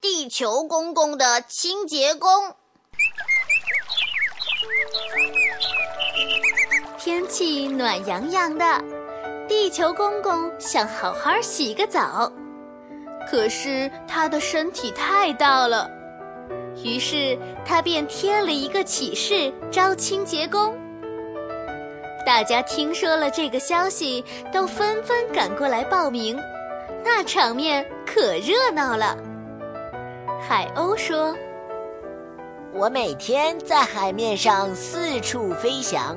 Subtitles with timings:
[0.00, 2.30] 地球公公的清洁工。
[6.98, 8.64] 天气暖洋洋的，
[9.48, 12.30] 地球公公想好好洗个澡，
[13.30, 15.90] 可是他的身体太大了，
[16.84, 20.76] 于是他便贴了一个启事招清洁工。
[22.26, 24.22] 大家听说了这个消息，
[24.52, 26.38] 都纷纷赶过来报名，
[27.04, 29.16] 那场面可热闹了。
[30.40, 31.34] 海鸥说
[32.72, 36.16] ：“我每天在海面上四处飞翔，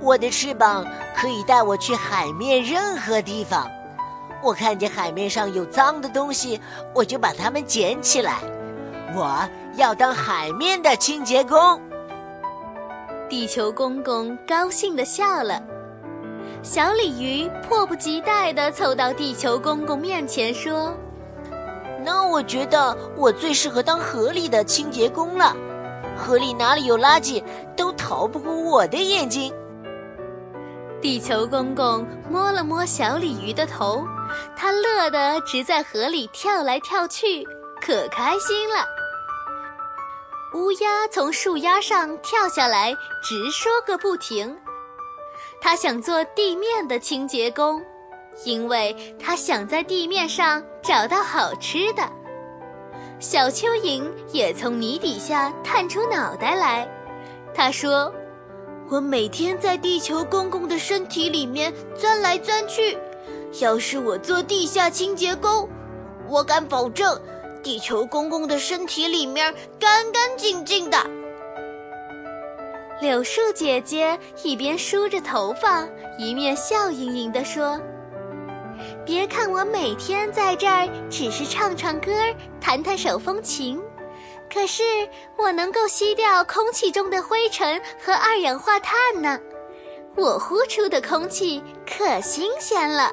[0.00, 0.86] 我的翅膀
[1.16, 3.68] 可以带我去海面任何地方。
[4.42, 6.60] 我看见海面上有脏的东西，
[6.94, 8.38] 我就把它们捡起来。
[9.14, 11.80] 我要当海面的清洁工。”
[13.28, 15.60] 地球公公高兴地笑了，
[16.62, 20.94] 小鲤鱼迫不及待地凑到地球公公面前说
[22.04, 25.56] ：“那我觉得我最适合当河里的清洁工了。
[26.16, 27.42] 河里哪里有垃圾，
[27.76, 29.52] 都逃不过我的眼睛。”
[31.00, 34.06] 地球公公摸了摸小鲤鱼的头，
[34.56, 37.44] 他乐得直在河里跳来跳去，
[37.80, 38.86] 可开心了。
[40.54, 44.56] 乌鸦从树丫上跳下来，直说个不停。
[45.60, 47.82] 他想做地面的清洁工，
[48.44, 52.02] 因为他想在地面上找到好吃的。
[53.20, 54.02] 小蚯蚓
[54.32, 56.88] 也从泥底下探出脑袋来，
[57.54, 58.12] 他说
[58.90, 62.98] ：“我每天在地球公公的身体里面钻来钻去，
[63.60, 65.68] 要是我做地下清洁工，
[66.28, 67.18] 我敢保证。”
[67.62, 70.98] 地球公公的身体里面干干净净的。
[73.00, 75.86] 柳树姐姐一边梳着头发，
[76.18, 77.80] 一面笑盈盈地说
[79.04, 82.12] ：“别看我每天在这儿只是唱唱歌、
[82.60, 83.80] 弹弹手风琴，
[84.52, 84.82] 可是
[85.36, 89.38] 我能够吸掉空气中的灰尘和二氧化碳呢。
[90.14, 93.10] 我呼出的空气可新鲜了。”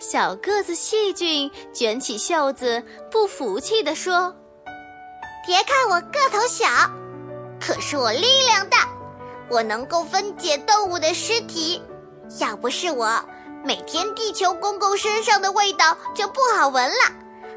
[0.00, 4.34] 小个子细菌卷起袖子，不服气地说
[5.46, 6.66] ：“别看我个头小，
[7.60, 8.88] 可是我力量大，
[9.48, 11.82] 我能够分解动物的尸体。
[12.40, 13.06] 要不是我，
[13.64, 17.12] 每天地球公公身上的味道就不好闻了，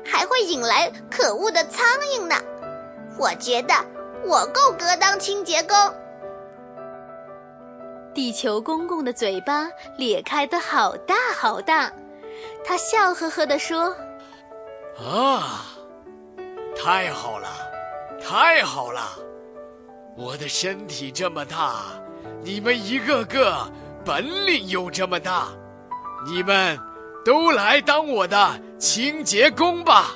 [0.05, 1.85] 还会引来可恶的苍
[2.15, 2.35] 蝇呢。
[3.17, 3.73] 我觉得
[4.25, 5.75] 我够格当清洁工。”
[8.13, 11.91] 地球公公的嘴巴咧开的好大好大。
[12.65, 13.95] 他笑呵呵地说
[14.99, 15.65] ：“啊，
[16.75, 17.47] 太好了，
[18.21, 19.01] 太好了！
[20.17, 21.83] 我的身体这么大，
[22.43, 23.71] 你们一个个
[24.03, 25.47] 本领又这么大，
[26.25, 26.79] 你们
[27.25, 30.15] 都来当我的清洁工吧！”